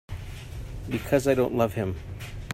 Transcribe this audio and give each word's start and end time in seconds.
Because 0.89 1.27
I 1.27 1.35
don't 1.35 1.53
love 1.53 1.75
him. 1.75 1.95